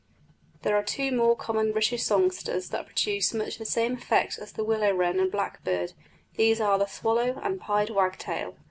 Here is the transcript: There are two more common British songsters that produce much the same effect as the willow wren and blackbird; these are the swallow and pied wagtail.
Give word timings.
There 0.63 0.75
are 0.75 0.81
two 0.81 1.11
more 1.15 1.35
common 1.35 1.71
British 1.73 2.01
songsters 2.01 2.69
that 2.69 2.87
produce 2.87 3.35
much 3.35 3.59
the 3.59 3.65
same 3.65 3.93
effect 3.93 4.39
as 4.39 4.51
the 4.51 4.63
willow 4.63 4.91
wren 4.95 5.19
and 5.19 5.31
blackbird; 5.31 5.93
these 6.37 6.59
are 6.59 6.79
the 6.79 6.87
swallow 6.87 7.39
and 7.43 7.61
pied 7.61 7.91
wagtail. 7.91 8.55